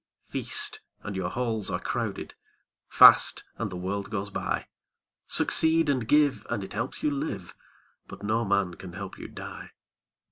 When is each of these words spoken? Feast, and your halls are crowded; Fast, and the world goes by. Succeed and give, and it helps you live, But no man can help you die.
Feast, 0.23 0.79
and 1.03 1.15
your 1.15 1.29
halls 1.29 1.69
are 1.69 1.79
crowded; 1.79 2.33
Fast, 2.89 3.43
and 3.59 3.71
the 3.71 3.77
world 3.77 4.09
goes 4.09 4.31
by. 4.31 4.65
Succeed 5.27 5.89
and 5.91 6.07
give, 6.07 6.43
and 6.49 6.63
it 6.63 6.73
helps 6.73 7.03
you 7.03 7.11
live, 7.11 7.53
But 8.07 8.23
no 8.23 8.43
man 8.43 8.73
can 8.73 8.93
help 8.93 9.19
you 9.19 9.27
die. 9.27 9.73